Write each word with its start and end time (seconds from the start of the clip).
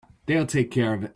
They'll 0.25 0.45
take 0.47 0.71
care 0.71 0.93
of 0.95 1.03
it. 1.03 1.09